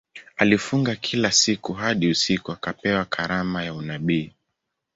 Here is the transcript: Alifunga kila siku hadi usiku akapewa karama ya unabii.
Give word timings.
Alifunga 0.37 0.95
kila 0.95 1.31
siku 1.31 1.73
hadi 1.73 2.07
usiku 2.09 2.51
akapewa 2.51 3.05
karama 3.05 3.63
ya 3.63 3.73
unabii. 3.73 4.33